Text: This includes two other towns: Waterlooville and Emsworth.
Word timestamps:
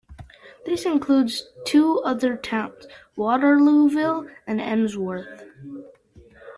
This 0.65 0.83
includes 0.83 1.45
two 1.63 1.99
other 1.99 2.35
towns: 2.35 2.87
Waterlooville 3.15 4.27
and 4.47 4.59
Emsworth. 4.59 5.43